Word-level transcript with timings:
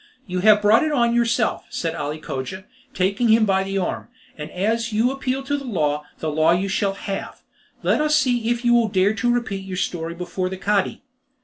"You 0.25 0.39
have 0.39 0.63
brought 0.63 0.83
it 0.83 0.91
on 0.91 1.13
yourself," 1.13 1.65
said 1.69 1.93
Ali 1.93 2.17
Cogia, 2.17 2.65
taking 2.95 3.27
him 3.27 3.45
by 3.45 3.61
the 3.61 3.77
arm, 3.77 4.07
"and 4.35 4.49
as 4.49 4.91
you 4.91 5.11
appeal 5.11 5.43
to 5.43 5.55
the 5.57 5.63
law, 5.63 6.05
the 6.17 6.31
law 6.31 6.53
you 6.53 6.67
shall 6.67 6.93
have! 6.95 7.43
Let 7.83 8.01
us 8.01 8.15
see 8.15 8.49
if 8.49 8.65
you 8.65 8.73
will 8.73 8.87
dare 8.87 9.13
to 9.13 9.31
repeat 9.31 9.63
your 9.63 9.77
story 9.77 10.15
before 10.15 10.49
the 10.49 10.57
Cadi." 10.57 11.03